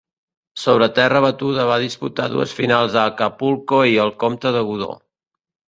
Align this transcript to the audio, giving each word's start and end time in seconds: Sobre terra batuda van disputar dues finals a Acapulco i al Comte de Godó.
Sobre 0.61 0.87
terra 0.99 1.21
batuda 1.25 1.65
van 1.73 1.83
disputar 1.87 2.27
dues 2.33 2.57
finals 2.61 2.97
a 3.03 3.05
Acapulco 3.13 3.85
i 3.93 3.95
al 4.07 4.17
Comte 4.27 4.57
de 4.59 4.67
Godó. 4.73 4.93